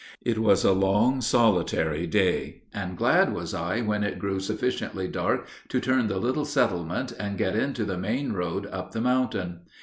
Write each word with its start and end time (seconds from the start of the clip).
It 0.23 0.39
was 0.39 0.63
a 0.63 0.71
long, 0.71 1.21
solitary 1.21 2.07
day, 2.07 2.63
and 2.73 2.97
glad 2.97 3.35
was 3.35 3.53
I 3.53 3.81
when 3.81 4.03
it 4.03 4.17
grew 4.17 4.39
sufficiently 4.39 5.07
dark 5.07 5.45
to 5.69 5.79
turn 5.79 6.07
the 6.07 6.17
little 6.17 6.43
settlement 6.43 7.11
and 7.19 7.37
get 7.37 7.55
into 7.55 7.85
the 7.85 7.99
main 7.99 8.33
road 8.33 8.67
up 8.73 8.93
the 8.93 9.01
mountain. 9.01 9.59